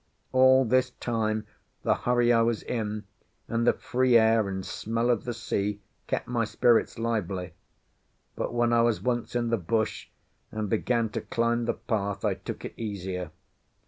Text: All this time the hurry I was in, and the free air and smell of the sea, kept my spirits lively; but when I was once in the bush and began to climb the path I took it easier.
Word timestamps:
All 0.31 0.65
this 0.65 0.89
time 0.89 1.45
the 1.83 1.93
hurry 1.93 2.33
I 2.33 2.41
was 2.41 2.63
in, 2.63 3.03
and 3.47 3.67
the 3.67 3.73
free 3.73 4.17
air 4.17 4.47
and 4.49 4.65
smell 4.65 5.11
of 5.11 5.25
the 5.25 5.33
sea, 5.35 5.79
kept 6.07 6.27
my 6.27 6.43
spirits 6.43 6.97
lively; 6.97 7.53
but 8.35 8.51
when 8.51 8.73
I 8.73 8.81
was 8.81 8.99
once 9.03 9.35
in 9.35 9.51
the 9.51 9.57
bush 9.57 10.07
and 10.51 10.71
began 10.71 11.09
to 11.09 11.21
climb 11.21 11.65
the 11.65 11.75
path 11.75 12.25
I 12.25 12.33
took 12.33 12.65
it 12.65 12.73
easier. 12.77 13.29